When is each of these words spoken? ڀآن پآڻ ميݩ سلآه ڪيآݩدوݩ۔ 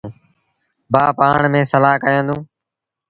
ڀآن 0.93 1.09
پآڻ 1.17 1.39
ميݩ 1.53 1.69
سلآه 1.71 1.97
ڪيآݩدوݩ۔ 2.03 2.41